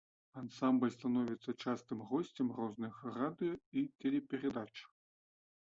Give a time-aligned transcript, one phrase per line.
[0.41, 3.53] Ансамбль становіцца частым госцем розных радыё
[3.83, 4.71] і тэлеперадач.